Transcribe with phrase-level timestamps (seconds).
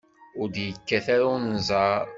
[0.39, 2.05] Ur d-yekkat ara unẓar.